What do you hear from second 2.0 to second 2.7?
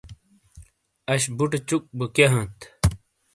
کِیئے ہانت؟